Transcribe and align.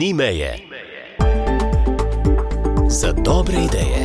ni 0.00 0.14
meje. 0.14 0.56
Za 2.88 3.12
dobre 3.12 3.54
ideje. 3.54 4.04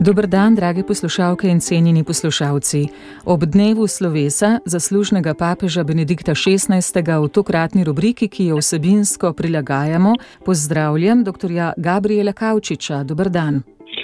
Dobr 0.00 0.26
dan, 0.26 0.54
drage 0.54 0.82
poslušalke 0.82 1.48
in 1.48 1.60
cenjeni 1.60 2.04
poslušalci. 2.04 2.88
Ob 3.24 3.44
dnevu 3.44 3.86
slovesa 3.86 4.58
zaslužnega 4.64 5.34
papeža 5.34 5.84
Benedikta 5.84 6.32
XVI. 6.32 6.80
v 7.24 7.28
tokratni 7.28 7.84
rubriki, 7.84 8.28
ki 8.28 8.46
jo 8.46 8.56
vsebinsko 8.56 9.32
prilagajamo, 9.32 10.14
pozdravljam 10.44 11.24
dr. 11.24 11.52
Gabriela 11.76 12.32
Kavčiča. 12.32 13.04
Dobr 13.04 13.28
dan. 13.28 13.62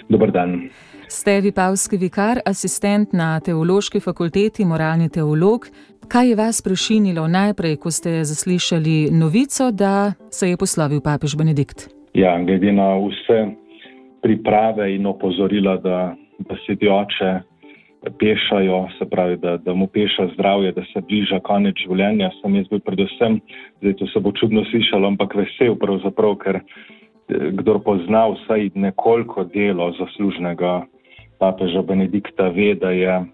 Dobr 0.09 0.31
dan. 0.31 0.69
Ste 1.09 1.41
vipavski 1.41 1.97
vikar, 1.97 2.39
asistent 2.45 3.15
na 3.17 3.41
Teološki 3.41 4.01
fakulteti, 4.01 4.65
moralni 4.65 5.09
teolog. 5.09 5.65
Kaj 6.13 6.29
je 6.29 6.37
vas 6.37 6.61
prešinilo 6.61 7.25
najprej, 7.29 7.79
ko 7.81 7.91
ste 7.91 8.25
zaslišali 8.29 9.09
novico, 9.11 9.71
da 9.73 10.13
se 10.31 10.51
je 10.51 10.57
poslovil 10.61 11.01
papež 11.01 11.33
Benedikt? 11.37 11.89
Ja, 12.13 12.37
glede 12.45 12.73
na 12.73 12.91
vse 13.01 13.39
priprave 14.23 14.91
in 14.97 15.07
opozorila, 15.07 15.79
da, 15.81 16.13
da 16.39 16.59
se 16.67 16.77
ti 16.77 16.89
oče 16.89 17.33
pešajo, 18.21 18.89
se 18.99 19.09
pravi, 19.09 19.37
da, 19.37 19.57
da 19.57 19.75
mu 19.75 19.87
peša 19.87 20.29
zdravje, 20.35 20.73
da 20.73 20.85
se 20.93 21.01
bliža 21.09 21.41
konec 21.41 21.81
življenja, 21.87 22.31
sem 22.43 22.61
jaz 22.61 22.69
bil 22.69 22.85
predvsem, 22.85 23.41
zdaj 23.81 23.97
to 23.97 24.07
se 24.13 24.21
bo 24.21 24.33
čudno 24.37 24.65
slišalo, 24.69 25.09
ampak 25.09 25.35
vesel 25.41 25.73
pravzaprav, 25.81 26.37
ker 26.45 26.61
eh, 26.61 27.51
kdo 27.57 27.81
pozna 27.81 28.27
vsaj 28.37 28.71
nekoliko 28.77 29.49
delo 29.57 29.91
zaslužnega 29.97 30.77
papeža 31.39 31.83
Benedikta, 31.83 32.49
ve, 32.49 32.75
da 32.75 32.91
je, 32.91 33.25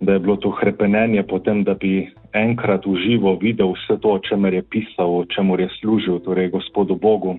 da 0.00 0.12
je 0.12 0.18
bilo 0.18 0.36
to 0.36 0.50
hrepenenje 0.50 1.22
potem, 1.22 1.64
da 1.64 1.74
bi 1.74 2.08
enkrat 2.32 2.86
v 2.86 2.96
živo 3.00 3.34
videl 3.40 3.74
vse 3.74 3.98
to, 4.00 4.16
o 4.16 4.22
čemer 4.22 4.54
je 4.54 4.62
pisal, 4.62 5.10
o 5.10 5.24
čemer 5.24 5.60
je 5.60 5.68
služil, 5.80 6.20
torej 6.24 6.50
gospodu 6.54 6.96
Bogu. 6.96 7.38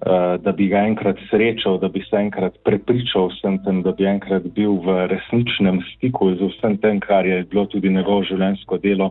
Eh, 0.00 0.38
da 0.40 0.52
bi 0.52 0.64
ga 0.72 0.80
enkrat 0.88 1.18
srečal, 1.28 1.76
da 1.78 1.88
bi 1.88 2.00
se 2.00 2.16
enkrat 2.16 2.54
prepričal 2.64 3.28
vsem 3.28 3.58
tem, 3.64 3.82
da 3.84 3.92
bi 3.92 4.06
enkrat 4.08 4.46
bil 4.56 4.78
v 4.80 4.94
resničnem 5.12 5.82
stiku 5.92 6.30
z 6.40 6.48
vsem 6.54 6.78
tem, 6.80 7.00
kar 7.04 7.26
je 7.28 7.42
bilo 7.44 7.66
tudi 7.68 7.92
njegovo 7.92 8.24
življenjsko 8.24 8.78
delo. 8.80 9.10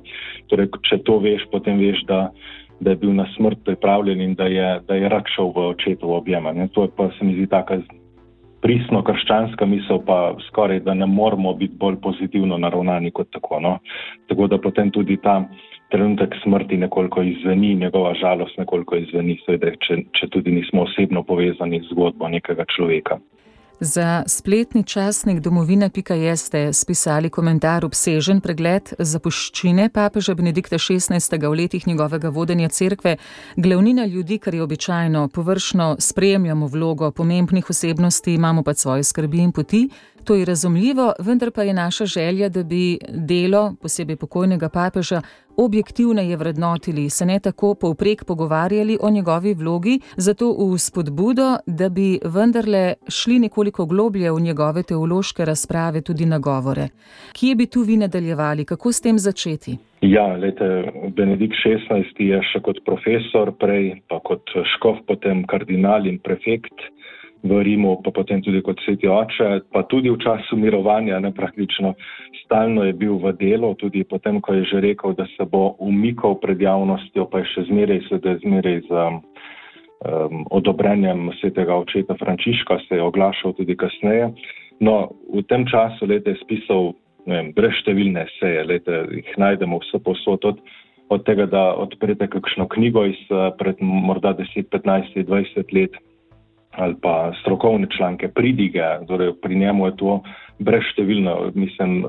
Torej, 0.49 0.71
če 0.89 0.97
to 1.05 1.19
veš, 1.21 1.45
potem 1.53 1.77
veš, 1.77 2.01
da, 2.09 2.31
da 2.81 2.95
je 2.95 3.01
bil 3.05 3.13
na 3.13 3.27
smrt 3.35 3.61
pripravljen 3.69 4.21
in 4.21 4.33
da 4.33 4.49
je, 4.49 4.69
da 4.89 4.97
je 4.97 5.13
rad 5.13 5.29
šel 5.29 5.53
v 5.53 5.67
očetovo 5.75 6.17
objemanje. 6.17 6.71
To 6.73 6.87
je 6.87 6.93
pa 6.97 7.11
se 7.19 7.25
mi 7.25 7.37
zdi 7.37 7.45
taka 7.53 7.77
pristno 8.61 9.03
krščanska 9.03 9.65
misel, 9.65 10.01
pa 10.05 10.35
skoraj 10.47 10.79
da 10.85 10.93
ne 10.93 11.05
moramo 11.05 11.53
biti 11.53 11.75
bolj 11.79 11.99
pozitivno 12.03 12.57
naravnani 12.57 13.11
kot 13.11 13.31
tako. 13.31 13.59
No? 13.59 13.77
Tako 14.27 14.47
da 14.47 14.57
potem 14.57 14.91
tudi 14.91 15.17
ta 15.17 15.43
trenutek 15.89 16.35
smrti 16.43 16.77
nekoliko 16.77 17.21
izzveni, 17.21 17.75
njegova 17.75 18.13
žalost 18.13 18.57
nekoliko 18.57 18.95
izzveni, 18.95 19.39
seveda, 19.45 19.71
če, 19.87 20.03
če 20.13 20.29
tudi 20.29 20.51
nismo 20.51 20.85
osebno 20.85 21.23
povezani 21.23 21.81
z 21.81 21.93
zgodbo 21.93 22.29
nekega 22.29 22.65
človeka. 22.75 23.17
Za 23.81 24.23
spletni 24.27 24.83
časnik 24.83 25.39
domovina.je 25.39 26.37
ste 26.37 26.73
spisali 26.73 27.29
komentar 27.29 27.85
obsežen 27.85 28.41
pregled 28.43 28.91
zapuščine 28.99 29.85
papeža 29.89 30.35
Benedikta 30.35 30.75
XVI. 30.75 31.47
v 31.47 31.53
letih 31.55 31.87
njegovega 31.87 32.29
vodenja 32.29 32.67
cerkve. 32.69 33.15
Glavnina 33.55 34.05
ljudi, 34.05 34.37
kar 34.37 34.53
je 34.55 34.63
običajno 34.63 35.27
površno, 35.27 35.95
spremljamo 35.99 36.67
vlogo 36.67 37.11
pomembnih 37.11 37.69
osebnosti, 37.69 38.33
imamo 38.33 38.63
pa 38.63 38.73
svoje 38.73 39.03
skrbi 39.03 39.37
in 39.37 39.51
poti. 39.51 39.89
To 40.29 40.35
je 40.35 40.45
razumljivo, 40.45 41.13
vendar 41.19 41.51
pa 41.51 41.63
je 41.63 41.73
naša 41.73 42.05
želja, 42.05 42.49
da 42.49 42.63
bi 42.63 42.97
delo, 43.09 43.73
posebej 43.81 44.15
pokojnega 44.15 44.69
papeža, 44.69 45.21
objektivneje 45.57 46.37
vrednotili, 46.37 47.09
se 47.09 47.25
ne 47.25 47.39
tako 47.39 47.75
povprek 47.75 48.23
pogovarjali 48.25 48.97
o 49.01 49.09
njegovi 49.09 49.53
vlogi, 49.53 49.99
zato 50.17 50.51
v 50.51 50.77
spodbudo, 50.77 51.57
da 51.65 51.89
bi 51.89 52.19
vendarle 52.23 52.93
šli 53.07 53.39
nekoliko 53.39 53.85
globlje 53.85 54.31
v 54.31 54.39
njegove 54.39 54.83
teološke 54.83 55.45
razprave, 55.45 56.01
tudi 56.01 56.25
na 56.25 56.39
govore. 56.39 56.87
Kje 57.33 57.55
bi 57.55 57.65
tu 57.65 57.81
vi 57.81 57.97
nadaljevali, 57.97 58.65
kako 58.65 58.91
s 58.91 59.01
tem 59.01 59.19
začeti? 59.19 59.77
Ja, 60.01 60.27
lete, 60.35 60.91
Benedikt 61.15 61.57
XVI 61.65 62.29
je 62.29 62.43
še 62.53 62.61
kot 62.61 62.85
profesor, 62.85 63.51
prej 63.59 63.95
pa 64.07 64.19
kot 64.19 64.45
škof, 64.75 65.01
potem 65.07 65.43
kardinal 65.47 66.05
in 66.05 66.19
prefekt 66.19 66.85
v 67.43 67.51
Rimu, 67.63 68.01
pa 68.03 68.11
potem 68.11 68.43
tudi 68.43 68.59
kot 68.61 68.79
sveti 68.83 69.07
oče, 69.07 69.71
pa 69.71 69.83
tudi 69.87 70.11
v 70.11 70.19
času 70.19 70.59
mirovanja, 70.59 71.19
ne 71.23 71.31
praktično 71.31 71.95
stalno 72.43 72.83
je 72.83 72.93
bil 72.93 73.15
v 73.15 73.31
delu, 73.39 73.71
tudi 73.79 74.03
potem, 74.03 74.41
ko 74.41 74.53
je 74.59 74.67
že 74.67 74.79
rekel, 74.83 75.15
da 75.15 75.23
se 75.37 75.45
bo 75.45 75.75
umikal 75.79 76.35
pred 76.35 76.59
javnostjo, 76.59 77.29
pa 77.31 77.39
je 77.39 77.51
še 77.53 77.61
zmeraj, 77.71 77.99
seveda 78.09 78.35
zmeraj 78.43 78.77
z 78.89 78.91
um, 78.91 80.43
odobrenjem 80.51 81.31
svetega 81.39 81.79
očeta 81.79 82.17
Frančiška, 82.19 82.79
se 82.87 82.99
je 82.99 83.03
oglašal 83.03 83.55
tudi 83.55 83.75
kasneje. 83.75 84.33
No, 84.79 85.11
v 85.31 85.43
tem 85.47 85.63
času 85.67 86.07
leta 86.07 86.31
je 86.31 86.41
spisal 86.43 86.95
vem, 87.27 87.51
brez 87.55 87.75
številne 87.83 88.25
seje, 88.39 88.63
leta 88.67 89.05
jih 89.11 89.31
najdemo 89.39 89.79
vse 89.83 89.99
posod. 90.03 90.43
Od, 90.43 90.59
od 91.09 91.25
tega, 91.25 91.47
da 91.49 91.73
odprete 91.77 92.27
kakšno 92.27 92.67
knjigo 92.71 93.05
iz 93.09 93.19
pred 93.59 93.79
morda 93.81 94.35
10, 94.37 94.69
15, 94.73 95.23
20 95.27 95.75
let, 95.75 95.97
ali 96.79 96.95
pa 97.01 97.33
strokovne 97.41 97.87
članke, 97.97 98.27
pridige, 98.27 98.83
torej 99.07 99.33
pri 99.41 99.55
njemu 99.55 99.85
je 99.85 99.95
to 99.97 100.21
brezštevilno, 100.59 101.51
mislim, 101.55 102.05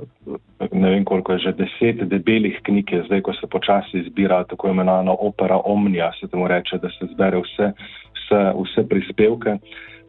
ne 0.73 0.91
vem 0.91 1.05
koliko 1.05 1.33
je 1.33 1.39
že 1.39 1.53
deset 1.53 2.03
debelih 2.09 2.59
knjig, 2.63 2.91
zdaj 3.07 3.21
ko 3.21 3.33
se 3.33 3.47
počasi 3.47 4.03
zbira 4.09 4.45
tako 4.45 4.69
imenovana 4.69 5.13
opera 5.13 5.61
Omnija, 5.65 6.13
se 6.21 6.29
temu 6.29 6.49
reče, 6.49 6.79
da 6.79 6.89
se 6.89 7.07
zbere 7.15 7.39
vse, 7.39 7.73
vse, 8.19 8.43
vse 8.63 8.89
prispevke. 8.89 9.57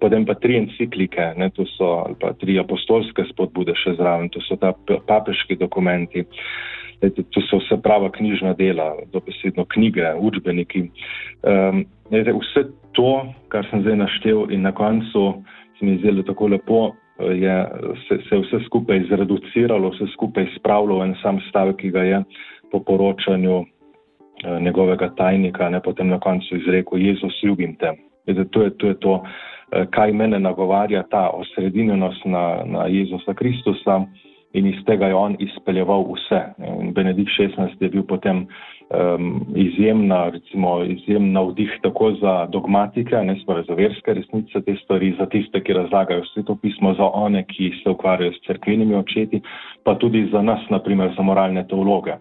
Potem 0.01 0.25
pa 0.25 0.33
tri 0.33 0.57
enciklike, 0.57 1.33
ne, 1.38 1.49
to 1.53 1.66
so, 1.78 1.89
ali 2.05 2.16
pa 2.19 2.33
tri 2.33 2.57
apostolske 2.59 3.22
spodbude 3.29 3.75
še 3.78 3.93
zraven, 3.99 4.29
to 4.33 4.41
so 4.41 4.57
ta 4.57 4.73
papeški 5.07 5.59
dokumenti. 5.61 6.25
Lejte, 7.01 7.23
to 7.33 7.41
so 7.45 7.59
vse 7.61 7.78
prava 7.81 8.09
knjižna 8.13 8.55
dela, 8.57 8.95
dobesedno 9.13 9.66
knjige, 9.69 10.13
učbeniki. 10.17 10.88
Um, 11.45 11.85
lejte, 12.09 12.33
vse 12.33 12.66
to, 12.91 13.25
kar 13.47 13.68
sem 13.69 13.81
zdaj 13.81 13.96
naštel, 13.96 14.52
in 14.52 14.62
na 14.62 14.72
koncu 14.72 15.44
se 15.79 15.85
mi 15.85 15.97
zdelo 15.97 16.24
tako 16.24 16.47
lepo, 16.47 16.81
je 17.19 17.68
se, 18.07 18.18
se 18.29 18.38
vse 18.38 18.66
skupaj 18.66 19.03
zreduciralo, 19.09 19.90
vse 19.90 20.07
skupaj 20.13 20.47
spravilo 20.56 21.00
v 21.00 21.09
en 21.09 21.16
sam 21.22 21.40
stavek, 21.50 21.78
ki 21.78 21.91
ga 21.91 22.03
je 22.03 22.24
po 22.72 22.79
poročanju 22.79 23.62
eh, 23.62 24.59
njegovega 24.59 25.12
tajnika, 25.16 25.69
ne 25.69 25.81
potem 25.81 26.07
na 26.07 26.19
koncu 26.19 26.57
izrekel: 26.57 27.00
Jezus, 27.00 27.44
ljubim 27.44 27.75
te. 27.75 27.94
Lejte, 28.28 28.46
to, 28.50 28.63
je, 28.63 28.78
to 28.78 28.88
je 28.88 29.00
to, 29.00 29.23
eh, 29.72 29.85
kaj 29.91 30.13
mene 30.13 30.40
nagovarja, 30.40 31.03
ta 31.03 31.29
osredinjenost 31.29 32.25
na, 32.25 32.63
na 32.66 32.85
Jezusa 32.88 33.34
Kristusa. 33.34 34.06
In 34.53 34.67
iz 34.67 34.79
tega 34.85 35.07
je 35.07 35.16
on 35.16 35.35
izpeljeval 35.39 36.03
vse. 36.13 36.41
In 36.81 36.94
Benedikt 36.94 37.31
XVI 37.38 37.69
je 37.79 37.89
bil 37.89 38.03
potem 38.03 38.47
um, 38.91 39.45
izjemna, 39.56 40.29
recimo, 40.29 40.84
izjemna 40.84 41.41
vdih 41.41 41.78
tako 41.81 42.12
za 42.22 42.45
dogmatike, 42.51 43.16
ne 43.16 43.38
spore 43.44 43.63
za 43.67 43.73
verske 43.73 44.13
resnice 44.13 44.61
te 44.61 44.75
stvari, 44.84 45.16
za 45.19 45.25
tiste, 45.25 45.63
ki 45.63 45.73
razlagajo 45.73 46.25
sveto 46.34 46.56
pismo, 46.61 46.94
za 46.94 47.07
one, 47.13 47.45
ki 47.47 47.72
se 47.84 47.90
ukvarjajo 47.90 48.34
s 48.34 48.47
crkvenimi 48.47 48.95
očeti, 48.95 49.41
pa 49.84 49.95
tudi 49.95 50.28
za 50.31 50.41
nas, 50.41 50.59
naprimer, 50.69 51.13
za 51.17 51.23
moralne 51.23 51.67
teologe. 51.67 52.19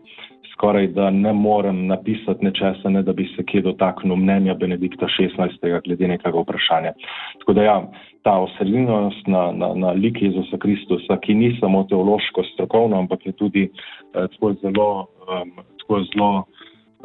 Skoraj 0.60 0.87
da 0.87 1.10
ne 1.10 1.32
morem 1.32 1.87
napisati 1.87 2.44
nečesa, 2.44 2.91
ne 2.91 3.03
da 3.03 3.12
bi 3.12 3.25
se 3.37 3.44
kje 3.44 3.62
dotaknil 3.65 4.16
mnenja 4.16 4.54
Benedikta 4.54 5.06
XVI. 5.06 5.81
glede 5.84 6.09
nekega 6.09 6.38
vprašanja. 6.38 6.93
Tako 7.38 7.53
da 7.53 7.62
ja, 7.62 7.76
ta 8.22 8.34
osrednjost 8.38 9.26
na, 9.26 9.53
na, 9.53 9.72
na 9.75 9.92
lik 9.92 10.21
Jezusa 10.22 10.59
Kristusa, 10.59 11.16
ki 11.16 11.34
ni 11.34 11.57
samo 11.60 11.84
teološko 11.89 12.45
strokovno, 12.53 12.98
ampak 12.98 13.27
je 13.27 13.33
tudi 13.33 13.62
eh, 13.65 14.28
tako 14.34 14.53
zelo, 14.60 15.07
um, 15.33 15.51
tako 15.80 16.03
zelo 16.12 16.30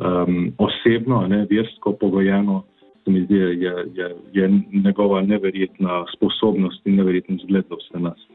um, 0.04 0.51
osebno, 0.58 1.28
ne, 1.28 1.46
versko 1.50 1.96
pogojeno, 2.00 2.63
se 3.04 3.12
mi 3.12 3.24
zdi, 3.24 3.36
je, 3.36 3.74
je, 3.96 4.16
je 4.34 4.51
njegova 4.84 5.22
neverjetna 5.22 6.04
sposobnost 6.16 6.88
in 6.88 6.96
neverjeten 6.96 7.40
zgled 7.44 7.63
za 7.69 7.75
vse 7.75 8.00
nas. 8.00 8.35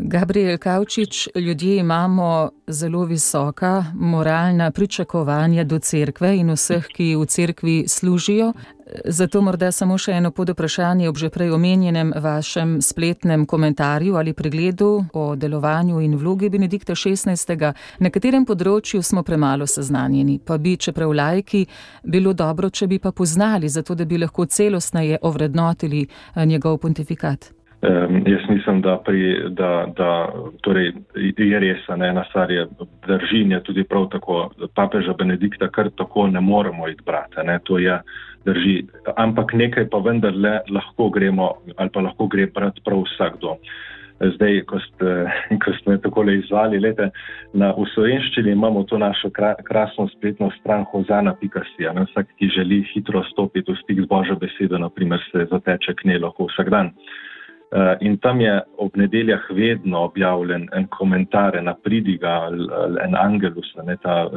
Gabriel 0.00 0.58
Kavčič, 0.58 1.28
ljudje 1.34 1.76
imamo 1.76 2.50
zelo 2.66 3.04
visoka 3.04 3.84
moralna 3.94 4.70
pričakovanja 4.70 5.64
do 5.64 5.78
cerkve 5.78 6.36
in 6.36 6.50
vseh, 6.50 6.86
ki 6.86 7.16
v 7.16 7.26
cerkvi 7.26 7.84
služijo. 7.88 8.52
Zato 9.04 9.40
morda 9.40 9.72
samo 9.72 9.98
še 9.98 10.12
eno 10.12 10.30
pod 10.30 10.48
vprašanje 10.54 11.08
ob 11.08 11.16
že 11.16 11.28
prej 11.30 11.50
omenjenem 11.50 12.12
vašem 12.16 12.78
spletnem 12.82 13.46
komentarju 13.46 14.16
ali 14.16 14.32
pregledu 14.32 15.04
o 15.12 15.36
delovanju 15.36 16.00
in 16.00 16.16
vlogi 16.16 16.48
Benedikta 16.48 16.94
XVI. 16.94 17.72
Na 17.98 18.10
katerem 18.10 18.46
področju 18.46 19.02
smo 19.02 19.22
premalo 19.22 19.66
seznanjeni, 19.66 20.38
pa 20.38 20.58
bi, 20.58 20.76
čeprav 20.76 21.12
lajki, 21.12 21.66
bilo 22.04 22.32
dobro, 22.32 22.70
če 22.70 22.86
bi 22.86 22.98
pa 22.98 23.12
poznali, 23.12 23.68
zato 23.68 23.94
da 23.94 24.04
bi 24.04 24.18
lahko 24.18 24.46
celostneje 24.46 25.18
ovrednotili 25.22 26.06
eh, 26.06 26.46
njegov 26.46 26.78
pontifikat. 26.78 27.57
Um, 27.82 28.22
jaz 28.26 28.40
mislim, 28.48 28.80
da, 28.80 28.96
pri, 29.04 29.42
da, 29.48 29.86
da 29.96 30.32
torej, 30.62 30.92
je 31.36 31.58
res, 31.60 31.84
da 31.88 32.06
ena 32.06 32.24
stvar 32.30 32.50
je 32.50 32.64
držinja 33.06 33.60
tudi 33.60 33.84
prav 33.84 34.08
tako, 34.10 34.50
papeža 34.74 35.14
Benedikta 35.18 35.68
kar 35.70 35.90
tako 35.96 36.26
ne 36.26 36.40
moremo 36.40 36.88
iti 36.88 37.02
brati, 37.06 37.44
ne, 37.46 37.58
to 37.64 37.78
je 37.78 38.00
drži, 38.44 38.82
ampak 39.16 39.54
nekaj 39.54 39.86
pa 39.92 39.98
vendarle 39.98 40.56
lahko 40.70 41.08
gremo 41.10 41.52
ali 41.76 41.90
pa 41.94 42.00
lahko 42.00 42.26
gre 42.26 42.46
brati 42.46 42.82
prav 42.84 43.04
vsakdo. 43.06 43.54
Zdaj, 44.34 44.60
ko 44.66 44.80
ste, 44.82 45.14
ko 45.62 45.76
ste 45.78 45.90
me 45.90 46.00
takole 46.02 46.34
izvali, 46.34 46.82
lete, 46.82 47.10
na 47.54 47.70
usvojenščini 47.78 48.56
imamo 48.58 48.82
to 48.90 48.98
našo 48.98 49.30
krasno 49.70 50.08
spletno 50.16 50.50
stran 50.58 50.82
hozana.si, 50.90 51.86
vsak, 51.86 52.34
ki 52.42 52.50
želi 52.58 52.82
hitro 52.90 53.22
stopiti 53.30 53.70
v 53.70 53.78
stik 53.84 54.02
z 54.02 54.10
Božjo 54.10 54.34
besedo, 54.34 54.82
naprimer 54.82 55.22
se 55.30 55.46
zateče 55.50 55.94
k 55.94 56.10
njej 56.10 56.22
lahko 56.26 56.50
vsak 56.50 56.74
dan. 56.74 56.90
Eh, 56.90 57.28
in 58.00 58.16
tam 58.18 58.40
je 58.40 58.60
ob 58.78 58.96
nedeljah 58.96 59.42
vedno 59.50 59.98
objavljen 60.06 60.68
en 60.72 60.86
komentar 60.88 61.58
na 61.62 61.74
pridiga, 61.74 62.48
en 63.04 63.16
angelus, 63.16 63.74
ne 63.84 63.96
ta 63.96 64.30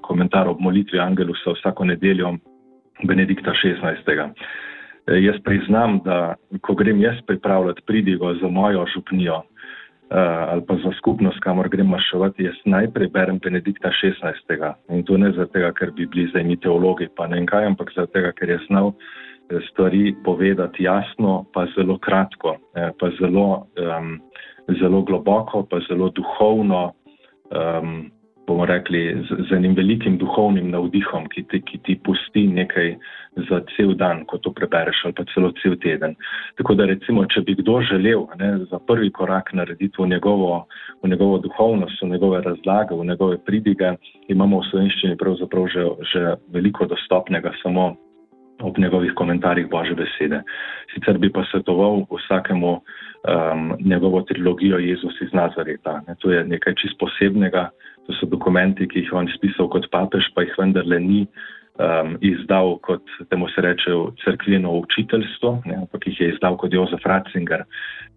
komentar 0.00 0.48
ob 0.48 0.60
molitvi 0.60 0.98
angelusa 0.98 1.54
vsako 1.54 1.84
nedeljo 1.84 2.34
Benedikta 3.02 3.52
XVI. 3.52 4.30
Eh, 5.06 5.20
jaz 5.20 5.36
priznam, 5.44 6.00
da 6.04 6.34
ko 6.60 6.74
grem 6.74 7.00
jaz 7.00 7.16
pripravljati 7.26 7.82
pridigo 7.86 8.34
za 8.34 8.48
mojo 8.48 8.86
župnijo 8.94 9.34
eh, 9.34 10.16
ali 10.50 10.62
pa 10.68 10.74
za 10.74 10.92
skupnost, 10.98 11.40
kamor 11.40 11.68
grem 11.68 11.86
mašovati, 11.86 12.44
jaz 12.44 12.54
najprej 12.64 13.08
berem 13.08 13.38
Benedikta 13.38 13.90
XVI. 13.90 14.72
In 14.88 15.04
to 15.04 15.18
ne 15.18 15.32
zato, 15.32 15.72
ker 15.72 15.90
bi 15.90 16.06
bili 16.06 16.28
zdaj 16.30 16.44
mi 16.44 16.56
teologi, 16.56 17.08
pa 17.16 17.26
ne 17.26 17.46
kaj, 17.46 17.66
ampak 17.66 17.92
zato, 17.96 18.32
ker 18.38 18.48
je 18.48 18.58
znal 18.66 18.92
stvari 19.70 20.14
povedati 20.24 20.82
jasno, 20.82 21.44
pa 21.52 21.66
zelo 21.76 21.98
kratko, 21.98 22.56
eh, 22.74 22.90
pa 23.00 23.10
zelo, 23.20 23.66
um, 23.98 24.20
zelo 24.80 25.02
globoko, 25.02 25.66
pa 25.70 25.80
zelo 25.88 26.10
duhovno, 26.10 26.92
um, 27.50 28.10
bomo 28.46 28.66
rekli, 28.66 29.24
z, 29.28 29.48
z 29.48 29.56
enim 29.56 29.74
velikim 29.74 30.18
duhovnim 30.18 30.70
navdihom, 30.70 31.28
ki 31.32 31.44
ti, 31.48 31.60
ki 31.64 31.78
ti 31.84 31.96
pusti 32.04 32.46
nekaj 32.46 32.94
za 33.48 33.60
cel 33.74 33.94
dan, 33.98 34.24
ko 34.28 34.38
to 34.38 34.52
prebereš, 34.52 35.00
ali 35.04 35.16
pa 35.16 35.24
celo 35.32 35.50
cel 35.62 35.76
teden. 35.80 36.14
Tako 36.60 36.76
da, 36.78 36.86
recimo, 36.86 37.24
če 37.26 37.40
bi 37.46 37.56
kdo 37.58 37.80
želel 37.88 38.26
ne, 38.38 38.50
za 38.70 38.78
prvi 38.78 39.10
korak 39.10 39.52
narediti 39.56 39.96
v 39.98 40.08
njegovo, 40.12 40.66
v 41.02 41.08
njegovo 41.08 41.38
duhovnost, 41.38 42.02
v 42.02 42.12
njegove 42.12 42.42
razlage, 42.44 42.94
v 42.94 43.06
njegove 43.06 43.40
pridige, 43.46 43.94
imamo 44.28 44.60
v 44.60 44.68
slovenščini 44.70 45.16
pravzaprav 45.16 45.68
že, 45.72 45.88
že 46.12 46.24
veliko 46.52 46.86
dostopnega 46.86 47.52
samo 47.62 47.94
ob 48.64 48.78
njegovih 48.78 49.12
komentarjih 49.14 49.68
Bože 49.70 49.94
besede. 49.94 50.42
Sicer 50.94 51.18
bi 51.18 51.30
pa 51.32 51.44
svetoval 51.50 52.06
vsakemu 52.10 52.72
um, 52.74 53.76
njegovo 53.84 54.22
trilogijo 54.22 54.78
Jezus 54.78 55.20
iz 55.20 55.32
Nazareta. 55.32 56.00
Ne, 56.08 56.14
to 56.18 56.32
je 56.32 56.44
nekaj 56.44 56.74
čist 56.80 56.98
posebnega, 56.98 57.68
to 58.06 58.16
so 58.20 58.26
dokumenti, 58.26 58.88
ki 58.88 59.04
jih 59.04 59.12
je 59.12 59.18
on 59.18 59.28
spisal 59.36 59.68
kot 59.68 59.88
papež, 59.92 60.30
pa 60.34 60.44
jih 60.44 60.56
vendarle 60.58 61.00
ni 61.00 61.26
um, 61.78 62.16
izdal 62.20 62.78
kot, 62.84 63.04
temu 63.30 63.48
se 63.48 63.60
reče, 63.60 63.92
crkveno 64.24 64.72
učiteljstvo, 64.84 65.62
ne, 65.64 65.78
ampak 65.84 66.06
jih 66.06 66.20
je 66.20 66.32
izdal 66.34 66.56
kot 66.56 66.72
Jozef 66.72 67.06
Ratzinger. 67.06 67.64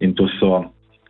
In 0.00 0.14
to 0.14 0.28
so. 0.40 0.64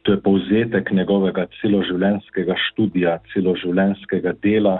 To 0.09 0.15
je 0.17 0.21
povzetek 0.25 0.89
njegovega 0.97 1.45
celoživljenjskega 1.61 2.55
študija, 2.57 3.19
celoživljenjskega 3.35 4.33
dela, 4.41 4.79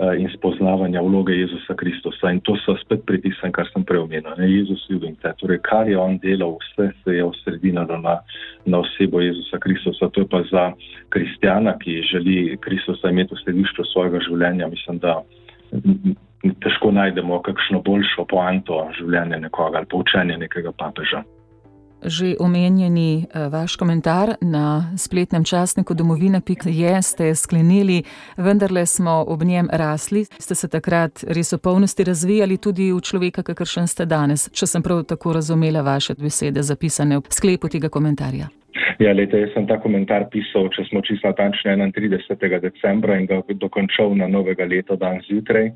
Eh, 0.00 0.16
in 0.16 0.30
spoznavanja 0.32 1.02
vloge 1.04 1.34
Jezusa 1.36 1.74
Kristusa. 1.76 2.30
In 2.32 2.40
to 2.40 2.54
so 2.64 2.72
spet 2.80 3.02
pritisnjen, 3.04 3.52
kar 3.52 3.68
sem 3.68 3.84
prej 3.84 4.00
omenil. 4.00 4.38
Jezus 4.48 4.86
ljubim 4.88 5.12
te. 5.20 5.28
Torej, 5.36 5.58
kar 5.60 5.88
je 5.88 5.98
on 5.98 6.16
delal, 6.22 6.54
vse 6.62 6.86
se 7.04 7.16
je 7.18 7.24
osredinilo 7.24 7.98
na, 8.00 8.14
na 8.64 8.80
osebo 8.80 9.20
Jezusa 9.20 9.58
Kristusa. 9.60 10.08
To 10.08 10.24
je 10.24 10.28
pa 10.30 10.40
za 10.48 10.62
kristjana, 11.12 11.76
ki 11.78 12.00
želi 12.12 12.56
Kristusa 12.64 13.12
imeti 13.12 13.36
v 13.36 13.42
središču 13.44 13.84
svojega 13.92 14.22
življenja, 14.24 14.70
mislim, 14.72 15.02
da 15.04 15.20
težko 16.64 16.94
najdemo 16.96 17.42
kakšno 17.44 17.82
boljšo 17.84 18.24
poanto 18.24 18.80
življenja 18.96 19.36
nekoga 19.36 19.82
ali 19.82 19.90
poučenje 19.90 20.40
nekega 20.40 20.72
papeža. 20.72 21.20
Že 22.04 22.36
omenjeni 22.40 23.24
eh, 23.28 23.48
vaš 23.48 23.76
komentar 23.76 24.34
na 24.40 24.92
spletnem 24.96 25.44
časniku 25.44 25.94
domovina.je 25.94 27.02
ste 27.02 27.34
sklenili, 27.34 28.02
vendarle 28.36 28.86
smo 28.86 29.24
ob 29.28 29.42
njem 29.42 29.68
rasli. 29.72 30.24
Ste 30.38 30.54
se 30.54 30.68
takrat 30.68 31.24
res 31.28 31.52
v 31.52 31.58
polnosti 31.58 32.04
razvijali 32.04 32.56
tudi 32.56 32.92
v 32.92 33.00
človeka, 33.00 33.42
kakršen 33.42 33.86
ste 33.86 34.06
danes, 34.06 34.48
če 34.52 34.66
sem 34.66 34.82
prav 34.82 35.04
tako 35.04 35.32
razumela 35.32 35.82
vaše 35.82 36.14
besede 36.14 36.62
zapisane 36.62 37.18
v 37.18 37.22
sklepu 37.28 37.68
tega 37.68 37.88
komentarja. 37.88 38.48
Ja, 39.00 39.12
leta, 39.12 39.36
jaz 39.36 39.52
sem 39.54 39.66
ta 39.68 39.78
komentar 39.80 40.26
pisal, 40.32 40.68
če 40.72 40.84
smo 40.88 41.00
čisto 41.04 41.28
natančni, 41.28 41.72
31. 41.92 42.60
decembra 42.60 43.16
in 43.20 43.26
ga 43.28 43.40
dokončal 43.48 44.12
na 44.16 44.28
novega 44.28 44.64
leta 44.68 44.96
dan 44.96 45.20
zjutraj. 45.28 45.70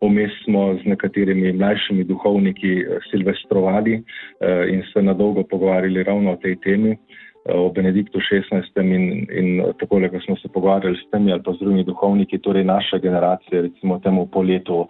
Vmes 0.00 0.32
smo 0.44 0.74
z 0.74 0.88
nekaterimi 0.88 1.52
mlajšimi 1.52 2.04
duhovniki 2.04 2.72
eh, 2.80 2.98
silvestrovali 3.10 3.94
eh, 3.94 4.72
in 4.72 4.82
se 4.92 5.02
na 5.02 5.12
dolgo 5.14 5.42
pogovarjali 5.42 6.02
ravno 6.02 6.32
o 6.32 6.36
tej 6.36 6.56
temi, 6.56 6.90
eh, 6.90 7.54
o 7.54 7.68
Benediktu 7.68 8.18
XVI. 8.18 8.64
In, 8.80 9.26
in 9.28 9.62
tako, 9.80 10.00
ko 10.00 10.20
smo 10.24 10.36
se 10.36 10.48
pogovarjali 10.48 10.96
s 10.96 11.10
temi 11.10 11.32
ali 11.32 11.42
pa 11.42 11.52
z 11.52 11.58
drugimi 11.58 11.84
duhovniki, 11.84 12.38
torej 12.38 12.64
naša 12.64 12.98
generacija, 12.98 13.60
recimo 13.60 13.98
temu 13.98 14.26
po 14.26 14.42
letu 14.42 14.86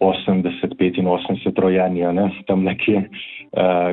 80-85 0.00 1.60
rojenja, 1.60 2.12
ne, 2.12 2.30
tam 2.46 2.64
nekje, 2.64 3.08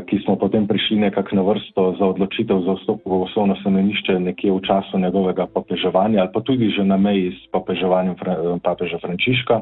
ki 0.05 0.19
smo 0.25 0.35
potem 0.35 0.67
prišli 0.67 0.97
nekako 0.99 1.35
na 1.35 1.41
vrsto 1.41 1.95
za 1.99 2.05
odločitev 2.05 2.59
za 2.65 2.75
vstop 2.75 3.05
v 3.05 3.21
osnovno 3.23 3.55
semenišče 3.63 4.19
nekje 4.19 4.51
v 4.51 4.59
času 4.67 4.99
njegovega 4.99 5.47
papeževanja 5.47 6.19
ali 6.21 6.31
pa 6.33 6.41
tudi 6.41 6.69
že 6.75 6.83
na 6.83 6.97
meji 6.97 7.31
s 7.31 7.47
papeževanjem 7.51 8.15
papeža 8.59 8.99
Frančiška 8.99 9.61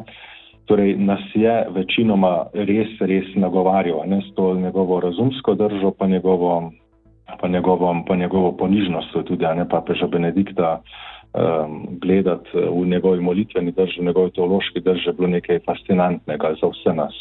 torej 0.65 0.95
nas 0.97 1.23
je 1.33 1.53
večinoma 1.75 2.51
res, 2.53 2.93
res 2.99 3.27
nagovarjal, 3.35 4.03
ne 4.07 4.21
s 4.21 4.33
to 4.35 4.53
njegovo 4.55 4.99
razumsko 4.99 5.55
držo, 5.55 5.91
pa 5.97 6.07
njegovo, 6.07 6.71
pa 7.41 7.47
njegovo, 7.47 7.95
pa 8.07 8.15
njegovo 8.15 8.51
ponižnost, 8.51 9.15
tudi 9.27 9.45
ne 9.45 9.69
papeža 9.69 10.07
Benedikta. 10.07 10.81
Um, 11.31 11.87
gledati 12.01 12.49
v 12.53 12.87
njegovi 12.91 13.21
molitveni 13.23 13.71
drži, 13.71 14.01
v 14.01 14.05
njegovi 14.05 14.31
teološki 14.35 14.81
drži, 14.83 15.09
je 15.09 15.13
bilo 15.13 15.27
nekaj 15.27 15.59
fascinantnega 15.63 16.49
za 16.61 16.67
vse 16.67 16.93
nas. 16.93 17.15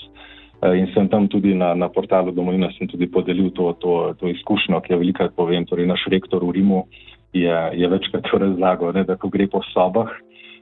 Uh, 0.59 0.75
in 0.75 0.91
sem 0.95 1.09
tam 1.09 1.29
tudi 1.29 1.55
na, 1.55 1.75
na 1.75 1.89
portalu 1.89 2.33
Domovina 2.35 2.69
tudi 2.91 3.07
podelil 3.07 3.51
to, 3.51 3.73
to, 3.79 4.15
to 4.19 4.29
izkušnjo, 4.29 4.81
ki 4.81 4.93
jo 4.93 4.99
velikokrat 4.99 5.37
povem. 5.37 5.63
Torej, 5.67 5.87
naš 5.87 6.09
rektor 6.11 6.43
v 6.43 6.51
Rimu 6.59 6.87
je, 7.33 7.71
je 7.75 7.89
večkrat 7.89 8.27
razlagal, 8.33 8.93
ne, 8.93 9.05
da 9.05 9.17
ko 9.17 9.29
gre 9.29 9.47
po 9.47 9.63
sobah, 9.71 10.11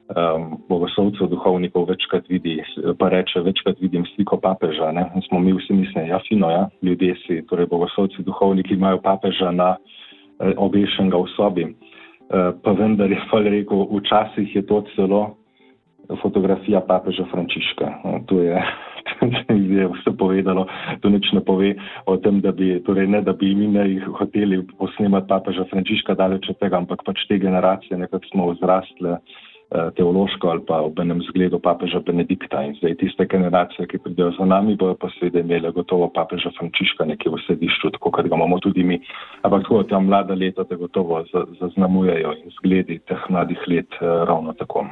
um, 0.08 0.56
bogoslovcev, 0.68 1.28
duhovnikov 1.28 1.88
večkrat 1.88 2.28
vidi, 2.28 2.58
pa 2.98 3.08
reče, 3.08 3.40
večkrat 3.40 3.80
vidim 3.80 4.06
sliko 4.14 4.36
papeža. 4.40 4.92
Ne? 4.92 5.08
Smo 5.28 5.40
mi 5.40 5.52
vsi 5.52 5.72
mislili, 5.72 6.08
ja, 6.08 6.20
fino, 6.28 6.50
ja, 6.50 6.68
ljudje 6.82 7.14
si, 7.26 7.42
torej 7.48 7.66
bogoslovci, 7.66 8.22
duhovniki 8.22 8.74
imajo 8.74 9.02
papeža 9.02 9.50
na 9.50 9.76
eh, 9.76 10.52
obešenega 10.56 11.18
v 11.18 11.34
sobi. 11.36 11.66
Uh, 12.28 12.52
pa 12.60 12.76
vendar 12.76 13.08
je 13.08 13.16
pa 13.30 13.40
rekel, 13.40 13.88
včasih 13.88 14.56
je 14.56 14.60
to 14.66 14.84
celo 14.92 15.38
fotografija 16.20 16.82
papeža 16.84 17.24
Frančiška. 17.30 17.86
Uh, 18.04 18.20
to 18.28 18.42
je. 18.44 18.52
je 19.78 19.88
vse 19.88 20.12
povedalo, 20.18 20.66
to 21.00 21.08
nič 21.08 21.32
ne 21.32 21.40
pove 21.40 21.72
o 22.04 22.16
tem, 22.20 22.42
da 22.44 22.52
bi, 22.52 22.76
torej 22.84 23.08
ne, 23.08 23.22
da 23.24 23.32
bi 23.32 23.54
mi 23.56 23.64
ne 23.72 24.04
hoteli 24.04 24.60
posnemati 24.76 25.28
papeža 25.28 25.64
Frančiška 25.72 26.14
daleč 26.14 26.50
od 26.52 26.60
tega, 26.60 26.76
ampak 26.76 27.00
pač 27.06 27.24
te 27.28 27.38
generacije 27.40 27.96
nekako 27.96 28.28
smo 28.28 28.50
vzrastle 28.52 29.16
uh, 29.16 29.18
Eh, 29.18 29.46
teološko 29.70 30.48
ali 30.48 30.62
pa 30.66 30.80
ob 30.80 31.00
enem 31.00 31.20
zgledu 31.28 31.58
papeža 31.60 32.00
Benedikta. 32.00 32.62
In 32.64 32.74
zdaj 32.78 32.94
tiste 33.02 33.26
generacije, 33.26 33.86
ki 33.88 33.98
pridejo 34.04 34.30
za 34.38 34.44
nami, 34.44 34.76
bojo 34.76 34.94
pa 34.94 35.10
seveda 35.18 35.40
imele 35.40 35.72
gotovo 35.72 36.08
papeža 36.14 36.50
Frančiška 36.58 37.04
nekje 37.04 37.32
v 37.32 37.42
središču, 37.46 37.90
tako 37.96 38.10
kot 38.10 38.28
ga 38.28 38.36
imamo 38.36 38.60
tudi 38.64 38.84
mi. 38.84 39.00
Ampak 39.42 39.68
tako, 39.68 39.82
ta 39.82 40.00
mlada 40.00 40.34
leta 40.34 40.64
te 40.64 40.76
gotovo 40.76 41.24
zaznamujejo 41.60 42.32
in 42.44 42.56
zgledi 42.60 42.98
teh 43.08 43.28
mladih 43.28 43.60
let 43.68 44.00
eh, 44.00 44.24
ravno 44.24 44.52
tako. 44.52 44.88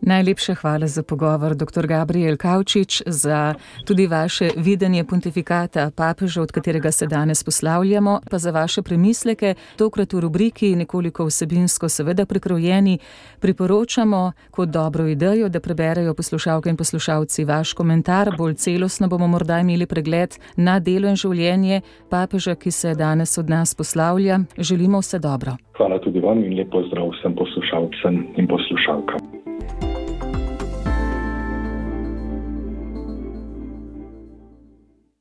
Najlepša 0.00 0.54
hvala 0.54 0.86
za 0.86 1.02
pogovor, 1.02 1.54
dr. 1.54 1.86
Gabriel 1.86 2.36
Kavčič, 2.36 3.02
za 3.06 3.54
tudi 3.86 4.06
vaše 4.06 4.50
videnje 4.56 5.04
pontifikata 5.04 5.90
papeža, 5.96 6.42
od 6.42 6.52
katerega 6.52 6.92
se 6.92 7.06
danes 7.06 7.44
poslavljamo, 7.44 8.20
pa 8.30 8.38
za 8.38 8.50
vaše 8.50 8.82
premisleke, 8.82 9.54
tokrat 9.76 10.12
v 10.12 10.20
rubriki 10.20 10.76
nekoliko 10.76 11.26
vsebinsko, 11.26 11.88
seveda 11.88 12.26
prikrojeni, 12.26 12.98
priporočamo 13.40 14.32
kot 14.50 14.68
dobro 14.68 15.06
idejo, 15.06 15.48
da 15.48 15.60
preberejo 15.60 16.14
poslušalke 16.14 16.70
in 16.70 16.76
poslušalci 16.76 17.44
vaš 17.44 17.72
komentar. 17.72 18.30
Bolj 18.38 18.54
celostno 18.54 19.08
bomo 19.08 19.26
morda 19.26 19.60
imeli 19.60 19.86
pregled 19.86 20.38
na 20.56 20.78
delo 20.80 21.08
in 21.08 21.16
življenje 21.16 21.80
papeža, 22.10 22.54
ki 22.54 22.70
se 22.70 22.94
danes 22.94 23.38
od 23.38 23.50
nas 23.50 23.74
poslavlja. 23.74 24.38
Želimo 24.58 24.98
vse 24.98 25.18
dobro. 25.18 25.56
Hvala 25.76 25.98
tudi 25.98 26.20
vam 26.20 26.44
in 26.44 26.54
lepo 26.58 26.82
zdrav 26.86 27.10
vsem 27.18 27.34
poslušalcem 27.34 28.26
in 28.36 28.46
poslušalkam. 28.46 29.37